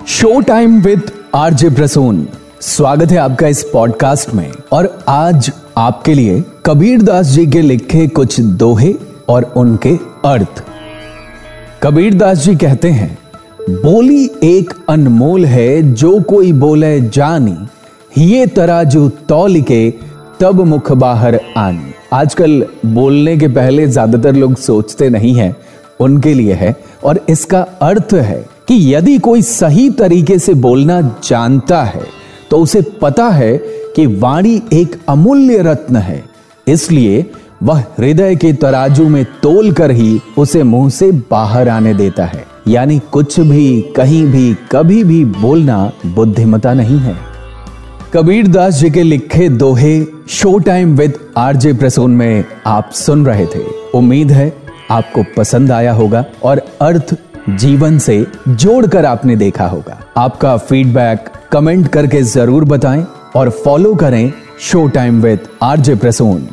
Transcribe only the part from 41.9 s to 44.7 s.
देता है। यानी कुछ भी, कहीं भी,